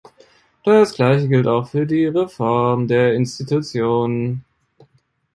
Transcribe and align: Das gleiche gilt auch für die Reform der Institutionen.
Das 0.65 0.95
gleiche 0.95 1.27
gilt 1.27 1.45
auch 1.47 1.67
für 1.67 1.85
die 1.85 2.07
Reform 2.07 2.87
der 2.87 3.13
Institutionen. 3.13 4.43